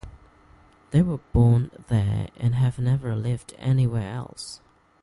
They 0.89 1.03
were 1.03 1.19
born 1.31 1.69
there 1.89 2.29
and 2.37 2.55
have 2.55 2.79
never 2.79 3.15
lived 3.15 3.53
anywhere 3.59 4.11
else. 4.11 4.59